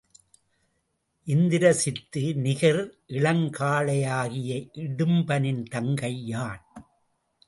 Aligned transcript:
இந்திரசித்து 1.27 2.21
நிகர் 2.35 2.81
இளங்காளையாகிய 3.07 4.51
இடிம்பனின் 4.77 5.63
தங்கை 5.63 6.27
யான்! 6.27 6.65